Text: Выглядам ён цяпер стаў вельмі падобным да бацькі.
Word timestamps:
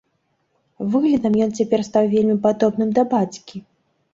Выглядам 0.95 1.33
ён 1.47 1.53
цяпер 1.59 1.79
стаў 1.91 2.09
вельмі 2.15 2.37
падобным 2.47 2.89
да 2.99 3.05
бацькі. 3.13 3.63